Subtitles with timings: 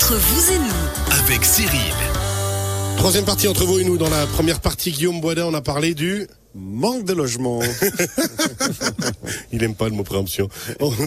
[0.00, 1.92] Entre vous et nous, avec Cyril.
[2.96, 3.98] Troisième partie entre vous et nous.
[3.98, 6.26] Dans la première partie, Guillaume Boisdin, on a parlé du...
[6.54, 7.60] Manque de logement.
[9.52, 10.48] Il aime pas le mot préemption.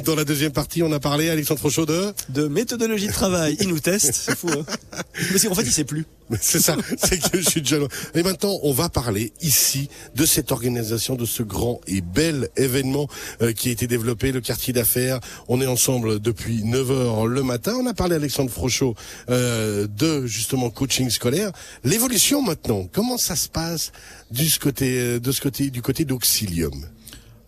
[0.06, 2.14] Dans la deuxième partie, on a parlé, Alexandre Frochot, de...
[2.30, 3.58] De méthodologie de travail.
[3.60, 4.14] Il nous teste.
[4.14, 4.64] C'est fou, hein.
[5.32, 6.06] Mais c'est- en fait, il sait plus.
[6.42, 7.88] C'est ça, c'est que je suis déjà loin.
[8.16, 13.08] Et maintenant, on va parler ici de cette organisation, de ce grand et bel événement
[13.42, 15.20] euh, qui a été développé, le quartier d'affaires.
[15.48, 17.74] On est ensemble depuis 9 heures le matin.
[17.80, 18.96] On a parlé, Alexandre Frochot,
[19.30, 21.52] euh, de justement coaching scolaire.
[21.84, 23.92] L'évolution maintenant, comment ça se passe
[24.32, 26.86] du côté, euh, de côté, du côté d'Auxilium?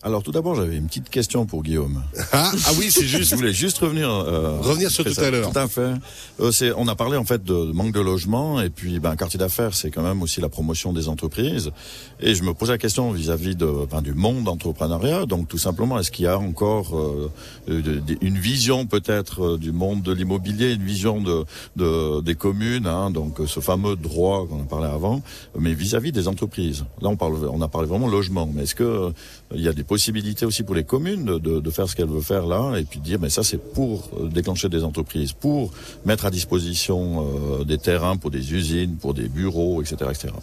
[0.08, 2.04] Alors tout d'abord, j'avais une petite question pour Guillaume.
[2.32, 3.30] ah, ah oui, c'est juste.
[3.32, 5.26] Je voulais juste revenir euh, Revenir sur tout ça.
[5.26, 5.52] à l'heure.
[5.52, 5.94] Tout à fait.
[6.40, 9.40] Euh, c'est, on a parlé en fait de manque de logement et puis ben quartier
[9.40, 11.72] d'affaires, c'est quand même aussi la promotion des entreprises.
[12.20, 15.26] Et je me posais la question vis-à-vis de ben, du monde d'entrepreneuriat.
[15.26, 17.32] Donc tout simplement, est-ce qu'il y a encore euh,
[17.68, 21.46] de- une vision peut-être euh, du monde de l'immobilier, une vision de,
[21.78, 25.24] de des communes, hein, donc euh, ce fameux droit qu'on a parlé avant,
[25.58, 26.86] mais vis-à-vis des entreprises?
[27.02, 29.10] Là, on parle, on a parlé vraiment logement, mais est-ce que euh,
[29.56, 32.48] il y a des possibilités aussi pour les communes de, faire ce qu'elles veulent faire
[32.56, 35.72] là et puis dire mais ça c'est pour euh, déclencher des entreprises, pour
[36.10, 40.34] mettre à disposition euh, des terrains pour des usines, pour des bureaux, etc., etc.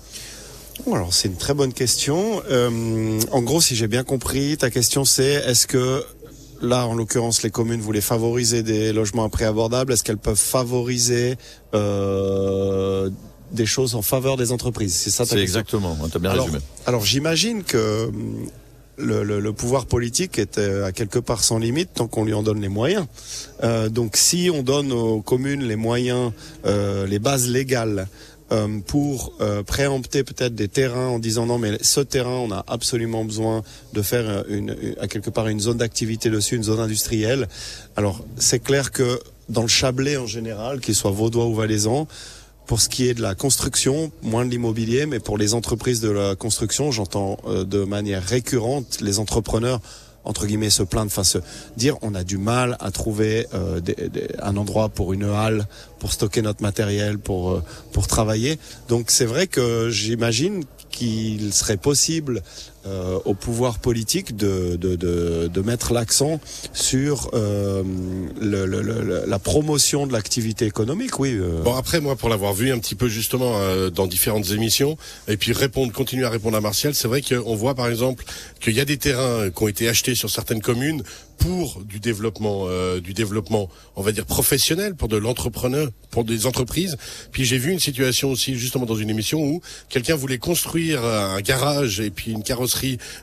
[0.90, 2.42] Alors, c'est une très bonne question.
[2.50, 6.02] Euh, en gros, si j'ai bien compris, ta question c'est est-ce que
[6.62, 9.92] Là, en l'occurrence, les communes voulaient favoriser des logements à prix abordable.
[9.92, 11.36] Est-ce qu'elles peuvent favoriser
[11.74, 13.10] euh,
[13.50, 14.94] des choses en faveur des entreprises?
[14.94, 15.98] C'est ça ta C'est exactement.
[16.08, 16.62] Tu as bien alors, résumé.
[16.86, 18.46] alors j'imagine que hum,
[18.96, 22.34] le, le- le pouvoir politique est euh, à quelque part sans limite tant qu'on lui
[22.34, 23.06] en donne les moyens.
[23.62, 26.32] Euh, donc si on donne aux communes les moyens,
[26.66, 28.06] euh, les bases légales
[28.52, 32.64] euh, pour euh, préempter peut-être des terrains en disant non mais ce terrain on a
[32.68, 33.62] absolument besoin
[33.94, 37.48] de faire euh, une, une- à quelque part une zone d'activité dessus, une zone industrielle.
[37.96, 42.06] Alors c'est clair que dans le Chablais en général, qu'il soit vaudois ou valaisan,
[42.66, 46.10] pour ce qui est de la construction, moins de l'immobilier, mais pour les entreprises de
[46.10, 49.80] la construction, j'entends euh, de manière récurrente les entrepreneurs
[50.24, 51.38] entre guillemets se plaindre, enfin se
[51.76, 53.80] dire on a du mal à trouver euh,
[54.40, 55.66] un endroit pour une halle,
[55.98, 58.58] pour stocker notre matériel, pour euh, pour travailler.
[58.88, 62.42] Donc c'est vrai que j'imagine qu'il serait possible
[62.86, 66.40] euh, au pouvoir politique de de, de, de mettre l'accent
[66.72, 67.82] sur euh,
[68.40, 71.18] le, le- le- la promotion de l'activité économique.
[71.20, 71.30] Oui.
[71.34, 71.62] euh.
[71.62, 74.96] Bon après moi pour l'avoir vu un petit peu justement euh, dans différentes émissions
[75.28, 78.24] et puis répondre continuer à répondre à Martial, c'est vrai qu'on voit par exemple
[78.60, 81.02] qu'il y a des terrains qui ont été achetés sur certaines communes
[81.38, 86.46] pour du développement euh, du développement on va dire professionnel pour de l'entrepreneur pour des
[86.46, 86.96] entreprises.
[87.30, 91.40] Puis j'ai vu une situation aussi justement dans une émission où quelqu'un voulait construire un
[91.40, 92.71] garage et puis une carrosserie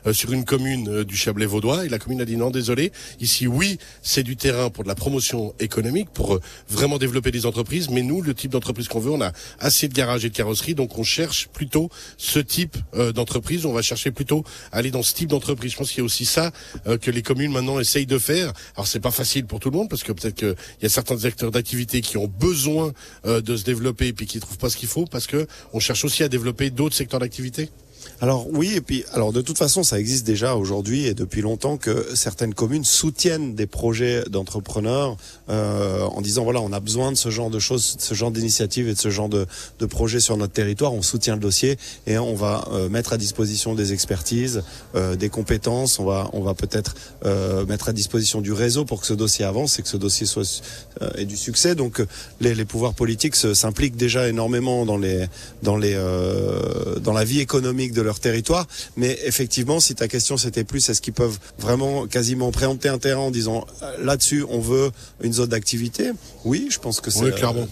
[0.06, 1.84] euh, sur une commune euh, du Chablais vaudois.
[1.84, 4.94] Et la commune a dit non désolé ici oui c'est du terrain pour de la
[4.94, 7.90] promotion économique pour euh, vraiment développer des entreprises.
[7.90, 10.74] Mais nous le type d'entreprise qu'on veut on a assez de garages et de carrosseries.
[10.74, 12.76] Donc on cherche plutôt ce type
[13.14, 13.66] d'entreprise.
[13.66, 15.72] On va chercher plutôt à aller dans ce type d'entreprise.
[15.72, 16.52] Je pense qu'il y a aussi ça
[17.00, 18.52] que les communes maintenant essayent de faire.
[18.76, 21.24] Alors c'est pas facile pour tout le monde parce que peut-être qu'il y a certains
[21.24, 22.92] acteurs d'activité qui ont besoin
[23.24, 26.04] de se développer et puis qui trouvent pas ce qu'il faut parce que on cherche
[26.04, 27.70] aussi à développer d'autres secteurs d'activité
[28.20, 31.76] Alors oui, et puis alors de toute façon, ça existe déjà aujourd'hui et depuis longtemps
[31.76, 35.16] que certaines communes soutiennent des projets d'entrepreneurs
[35.48, 38.88] euh, en disant voilà, on a besoin de ce genre de choses, ce genre d'initiatives
[38.88, 39.46] et de ce genre de,
[39.78, 40.92] de projets sur notre territoire.
[40.92, 44.62] On soutient le dossier et on va euh, mettre à disposition des expertises,
[44.94, 45.98] euh, des compétences.
[45.98, 46.94] On va on va peut-être
[47.24, 50.26] euh, mettre à disposition du réseau pour que ce dossier avance et que ce dossier
[50.26, 50.62] soit
[51.02, 51.74] euh, ait du succès.
[51.74, 52.02] Donc
[52.40, 55.26] les, les pouvoirs politiques s'impliquent déjà énormément dans les
[55.62, 58.66] dans les euh, dans la vie économique de leur territoire.
[58.96, 63.20] Mais effectivement, si ta question c'était plus, est-ce qu'ils peuvent vraiment quasiment préempter un terrain
[63.22, 64.90] en disant euh, là-dessus on veut
[65.22, 66.10] une zone d'activité?
[66.44, 67.66] Oui, je pense que c'est Oui, clairement.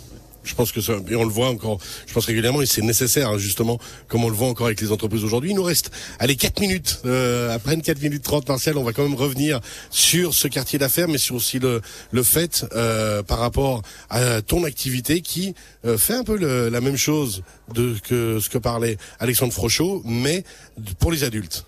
[0.49, 3.29] Je pense que ça, et on le voit encore, je pense régulièrement, et c'est nécessaire,
[3.29, 3.79] hein, justement,
[4.09, 5.51] comme on le voit encore avec les entreprises aujourd'hui.
[5.51, 8.95] Il nous reste, allez, 4 minutes, euh, après une 4 minutes 30, Martial, on va
[8.95, 9.61] quand même revenir
[9.91, 11.83] sur ce quartier d'affaires, mais sur aussi le,
[12.13, 16.81] le fait, euh, par rapport à ton activité qui euh, fait un peu le- la
[16.81, 17.43] même chose
[17.75, 20.45] de que ce que parlait Alexandre Frochot, mais
[20.99, 21.67] pour les adultes.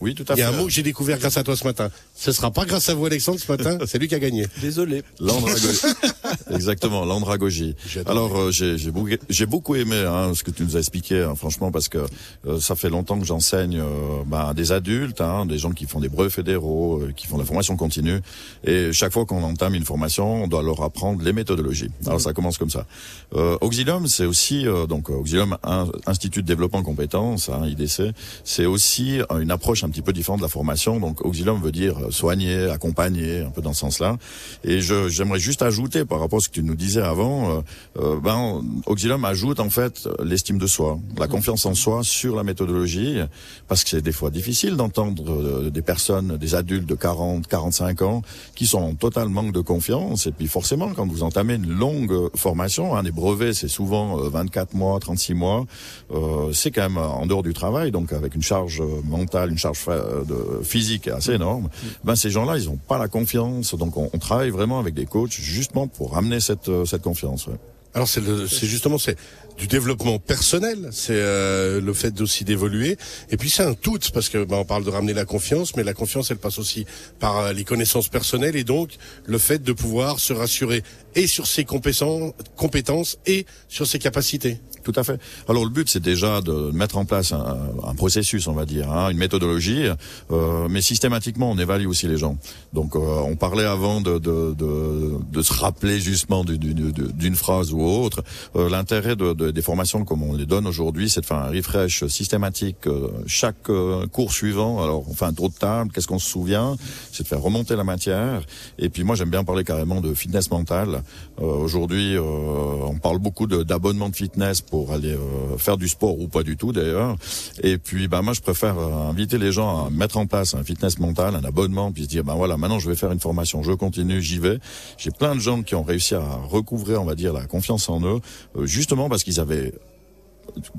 [0.00, 0.44] Oui, tout à Il y fait.
[0.44, 1.90] a un mot que j'ai découvert grâce à toi ce matin.
[2.14, 4.46] Ce sera pas grâce à vous, Alexandre, ce matin, c'est lui qui a gagné.
[4.60, 5.02] Désolé.
[5.20, 5.78] L'andragogie.
[6.50, 7.74] Exactement, l'andragogie.
[8.06, 11.22] Alors euh, j'ai j'ai beaucoup, j'ai beaucoup aimé hein, ce que tu nous as expliqué,
[11.22, 11.98] hein, franchement, parce que
[12.46, 15.86] euh, ça fait longtemps que j'enseigne euh, bah, à des adultes, hein, des gens qui
[15.86, 18.20] font des brevets fédéraux, euh, qui font de la formation continue,
[18.64, 21.90] et chaque fois qu'on entame une formation, on doit leur apprendre les méthodologies.
[22.06, 22.86] Alors ça commence comme ça.
[23.34, 28.12] Euh, Auxilium, c'est aussi euh, donc Auxilium Un- Institut de développement compétences, hein, IDC,
[28.44, 31.00] c'est aussi une approche un un petit peu différent de la formation.
[31.00, 34.16] Donc auxilium veut dire soigner, accompagner, un peu dans ce sens-là.
[34.62, 37.60] Et je, j'aimerais juste ajouter par rapport à ce que tu nous disais avant, euh,
[37.98, 42.44] euh, ben auxilium ajoute en fait l'estime de soi, la confiance en soi sur la
[42.44, 43.18] méthodologie,
[43.66, 48.02] parce que c'est des fois difficile d'entendre euh, des personnes, des adultes de 40, 45
[48.02, 48.22] ans
[48.54, 50.26] qui sont en total manque de confiance.
[50.26, 54.74] Et puis forcément, quand vous entamez une longue formation, hein, des brevets, c'est souvent 24
[54.74, 55.66] mois, 36 mois,
[56.12, 59.78] euh, c'est quand même en dehors du travail, donc avec une charge mentale, une charge
[59.88, 61.68] de physique assez énorme.
[62.04, 65.06] Ben ces gens-là, ils n'ont pas la confiance, donc on, on, travaille vraiment avec des
[65.06, 67.46] coachs justement pour amener cette euh, cette confiance.
[67.46, 67.54] Ouais.
[67.94, 69.16] Alors c'est justement c'est
[69.58, 72.96] du développement personnel, c'est euh, le fait aussi d'évoluer.
[73.30, 75.82] Et puis c'est un tout parce que ben, on parle de ramener la confiance, mais
[75.82, 76.86] la confiance elle passe aussi
[77.18, 78.90] par euh, les connaissances personnelles et donc
[79.26, 80.82] le fait de pouvoir se rassurer
[81.14, 84.60] et sur ses compétences, et sur ses capacités.
[84.82, 85.20] Tout à fait.
[85.48, 89.10] Alors le but, c'est déjà de mettre en place un, processus, on va dire, hein,
[89.10, 89.84] une méthodologie,
[90.30, 92.38] euh, mais systématiquement, on évalue aussi les gens.
[92.72, 97.82] Donc, euh, on parlait avant de, de, de, de se rappeler justement d'une phrase ou
[97.82, 98.22] autre.
[98.56, 102.06] Euh, L'intérêt de, des formations comme on les donne aujourd'hui, c'est de faire un refresh
[102.06, 104.82] systématique euh, chaque euh, cours suivant.
[104.82, 106.76] Alors, on fait un tour de table, qu'est-ce qu'on se souvient?
[107.12, 108.42] C'est de faire remonter la matière.
[108.78, 110.99] Et puis, moi, j'aime bien parler carrément de fitness mentale.
[111.38, 116.42] Aujourd'hui, on parle beaucoup d'abonnement de, fitness pour aller euh, faire du sport ou pas
[116.42, 117.16] du tout d'ailleurs.
[117.62, 120.62] Et puis bah moi je préfère euh, inviter les gens à mettre en place un
[120.62, 123.62] fitness mental, un abonnement, puis se dire ben voilà maintenant je vais faire une formation,
[123.62, 124.58] je continue, j'y vais.
[124.98, 128.00] J'ai plein de gens qui ont réussi à recouvrir on va dire la confiance en
[128.02, 128.20] eux,
[128.56, 129.72] euh, justement parce qu'ils avaient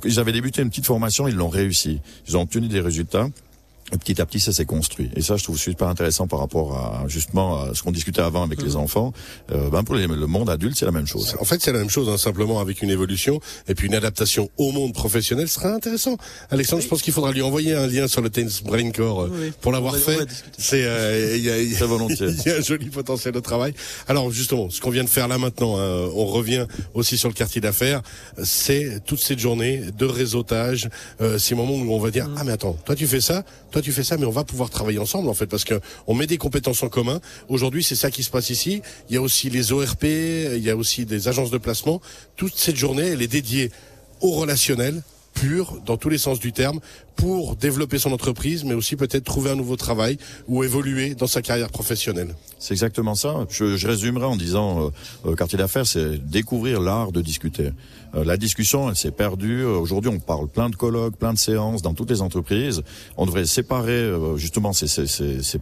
[0.04, 3.28] ils avaient débuté une petite formation, ils l'ont réussi, ils ont obtenu des résultats
[3.98, 5.10] petit à petit, ça s'est construit.
[5.16, 8.44] Et ça, je trouve super intéressant par rapport à justement à ce qu'on discutait avant
[8.44, 8.78] avec les mhm.
[8.78, 9.14] enfants.
[9.52, 11.36] Euh, ben pour les, le monde adulte, c'est la même chose.
[11.40, 14.50] En fait, c'est la même chose, hein, simplement avec une évolution et puis une adaptation
[14.58, 16.18] au monde professionnel serait intéressant.
[16.50, 19.52] Alexandre, je pense qu'il faudra lui envoyer un lien sur le Tennis Brain Core euh,
[19.62, 20.28] pour l'avoir fait.
[20.58, 21.70] C'est euh, il y, a, y,
[22.46, 23.74] y a un joli potentiel de travail.
[24.08, 27.34] Alors justement, ce qu'on vient de faire là maintenant, hein, on revient aussi sur le
[27.34, 28.02] quartier d'affaires.
[28.44, 30.90] C'est toute cette journée de réseautage,
[31.22, 32.36] euh, ces moments où on va dire mhm.
[32.38, 34.70] ah mais attends, toi tu fais ça, toi tu fais ça, mais on va pouvoir
[34.70, 37.20] travailler ensemble en fait parce que on met des compétences en commun.
[37.50, 38.82] Aujourd'hui, c'est ça qui se passe ici.
[39.10, 42.02] Il y a aussi les ORP, il y a aussi des agences de placement.
[42.36, 43.72] Toute cette journée, elle est dédiée
[44.22, 45.02] au relationnel
[45.34, 46.80] pur dans tous les sens du terme
[47.16, 50.18] pour développer son entreprise, mais aussi peut-être trouver un nouveau travail
[50.48, 52.36] ou évoluer dans sa carrière professionnelle.
[52.60, 53.46] C'est exactement ça.
[53.50, 54.90] Je, je résumerai en disant, euh,
[55.28, 57.72] euh quartier d'affaires, c'est découvrir l'art de discuter.
[58.16, 59.64] Euh, la discussion, elle s'est perdue.
[59.64, 62.82] Aujourd'hui, on parle plein de colloques, plein de séances dans toutes les entreprises.
[63.18, 65.60] On devrait séparer euh, justement ces, ces, ces, ces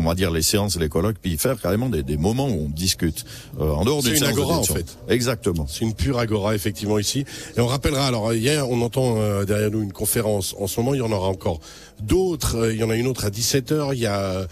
[0.00, 2.68] on va dire les séances les colloques, puis faire carrément des, des moments où on
[2.68, 3.24] discute
[3.60, 4.98] euh, en dehors d'une une agora en fait.
[5.08, 5.66] Exactement.
[5.68, 7.24] C'est une pure agora effectivement ici.
[7.56, 8.06] Et on rappellera.
[8.06, 10.54] Alors hier, on entend euh, derrière nous une conférence.
[10.58, 11.60] En ce moment, il y en aura encore
[12.02, 12.56] d'autres.
[12.56, 14.46] Euh, il y en a une autre à 17 h Il y a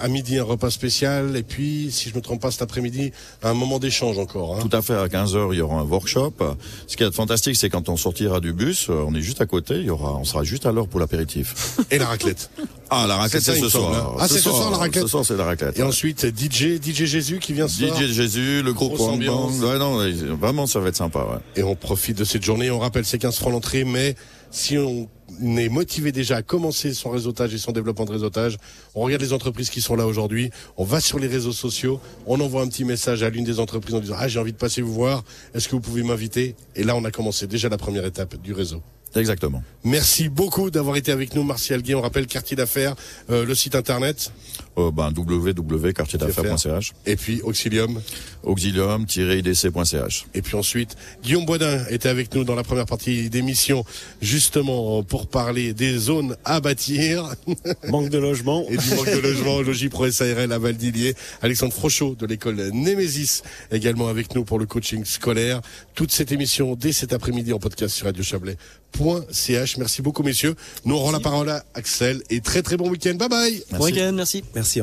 [0.00, 3.12] à midi un repas spécial et puis, si je me trompe pas, cet après-midi
[3.42, 4.56] un moment d'échange encore.
[4.56, 4.68] Hein.
[4.68, 4.94] Tout à fait.
[4.94, 6.34] À 15 h il y aura un workshop.
[6.86, 9.46] Ce qui est fantastique, c'est quand on sortira du bus, euh, on est juste à
[9.46, 9.76] côté.
[9.76, 11.78] Il y aura, on sera juste à l'heure pour l'apéritif.
[11.90, 12.50] Et la raclette.
[12.94, 14.16] Ah, la raclette, c'est ce soir.
[14.18, 15.02] Ah, c'est ce soir la raclette.
[15.02, 15.78] Ce soir, c'est la raclette.
[15.78, 18.00] Et ensuite, DJ, DJ Jésus qui vient ce soir.
[18.00, 19.58] DJ Jésus, le groupe ambiance.
[19.60, 19.98] Ouais, non,
[20.36, 21.60] vraiment, ça va être sympa, ouais.
[21.60, 22.70] Et on profite de cette journée.
[22.70, 24.14] On rappelle, c'est 15 francs l'entrée, mais
[24.50, 25.08] si on
[25.42, 28.56] est motivé déjà à commencer son réseautage et son développement de réseautage,
[28.94, 32.40] on regarde les entreprises qui sont là aujourd'hui, on va sur les réseaux sociaux, on
[32.40, 34.80] envoie un petit message à l'une des entreprises en disant ah j'ai envie de passer
[34.80, 35.24] vous voir,
[35.54, 36.54] est-ce que vous pouvez m'inviter?
[36.76, 38.80] Et là on a commencé déjà la première étape du réseau.
[39.16, 39.62] Exactement.
[39.84, 41.94] Merci beaucoup d'avoir été avec nous, Martial Guy.
[41.94, 42.94] On rappelle quartier d'affaires,
[43.30, 44.32] euh, le site internet.
[44.76, 46.92] Euh, ben, www.quartierdaffaires.ch.
[47.06, 48.00] Et puis Auxilium.
[48.42, 50.26] Auxilium-idc.ch.
[50.34, 53.84] Et puis ensuite, Guillaume Boisdin était avec nous dans la première partie d'émission,
[54.20, 57.34] justement pour parler des zones à bâtir.
[57.88, 58.64] Manque de logement.
[58.68, 61.14] Et du manque de logement, Logis Pro SARL à Valdilier.
[61.42, 65.60] Alexandre Frochot de l'école Némésis également avec nous pour le coaching scolaire.
[65.94, 68.56] Toute cette émission dès cet après-midi en podcast sur Radio Chablais.
[68.98, 69.76] .ch.
[69.78, 70.54] Merci beaucoup, messieurs.
[70.84, 73.14] Nous aurons la parole à Axel et très très bon week-end.
[73.14, 73.64] Bye bye.
[73.72, 74.44] Bon week-end, merci.
[74.54, 74.82] Merci, au